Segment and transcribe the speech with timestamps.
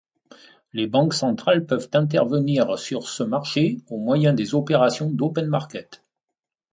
[0.73, 6.01] Les banques centrales peuvent intervenir sur ce marché au moyen des opérations d'open market.